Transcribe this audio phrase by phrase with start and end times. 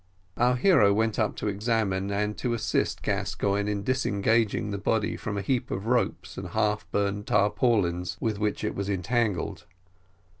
[0.35, 5.37] Our hero went up to examine, and to assist Gascoigne in disengaging the body from
[5.37, 9.67] a heap of ropes and half burned tarpaulings with which it was entangled.